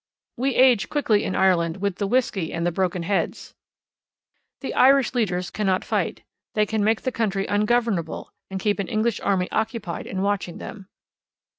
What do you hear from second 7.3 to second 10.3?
ungovernable, and keep an English army occupied in